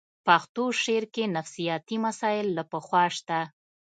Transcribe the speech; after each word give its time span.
پښتو 0.27 0.63
شعر 0.81 1.03
کې 1.13 1.23
نفسیاتي 1.35 1.97
مسایل 2.05 2.47
له 2.57 2.63
پخوا 2.71 3.05
شته 3.17 3.39